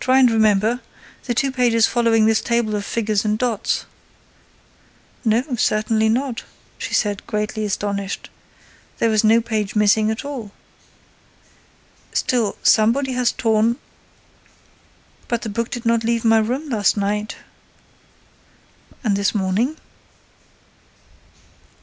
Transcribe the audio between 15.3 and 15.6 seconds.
the